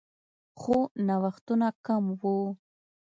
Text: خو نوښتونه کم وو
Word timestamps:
خو 0.59 0.75
نوښتونه 1.07 1.67
کم 1.85 2.03
وو 2.19 2.37